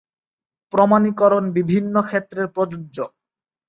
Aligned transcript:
প্রমাণীকরণ 0.73 1.43
বিভিন্ন 1.51 1.95
ক্ষেত্রে 2.01 2.41
প্রযোজ্য। 2.47 2.97